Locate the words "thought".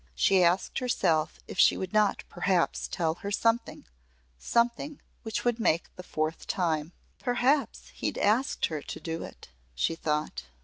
9.93-10.45